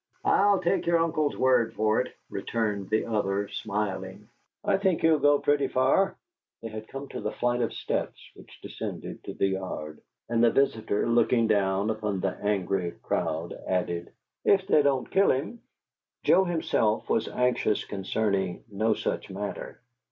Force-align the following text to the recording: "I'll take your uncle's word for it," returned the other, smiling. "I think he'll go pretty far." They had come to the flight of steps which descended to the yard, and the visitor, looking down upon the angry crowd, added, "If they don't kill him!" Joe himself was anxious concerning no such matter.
"I'll 0.25 0.59
take 0.59 0.87
your 0.87 0.97
uncle's 0.97 1.37
word 1.37 1.75
for 1.75 2.01
it," 2.01 2.11
returned 2.31 2.89
the 2.89 3.05
other, 3.05 3.47
smiling. 3.49 4.29
"I 4.63 4.77
think 4.77 5.01
he'll 5.01 5.19
go 5.19 5.37
pretty 5.37 5.67
far." 5.67 6.15
They 6.63 6.69
had 6.69 6.87
come 6.87 7.07
to 7.09 7.21
the 7.21 7.31
flight 7.31 7.61
of 7.61 7.71
steps 7.71 8.19
which 8.33 8.59
descended 8.63 9.23
to 9.25 9.35
the 9.35 9.49
yard, 9.49 10.01
and 10.27 10.43
the 10.43 10.49
visitor, 10.49 11.07
looking 11.07 11.45
down 11.45 11.91
upon 11.91 12.19
the 12.19 12.35
angry 12.35 12.93
crowd, 13.03 13.53
added, 13.67 14.11
"If 14.43 14.65
they 14.65 14.81
don't 14.81 15.05
kill 15.11 15.29
him!" 15.29 15.61
Joe 16.23 16.45
himself 16.45 17.07
was 17.07 17.27
anxious 17.29 17.85
concerning 17.85 18.63
no 18.71 18.95
such 18.95 19.29
matter. 19.29 19.81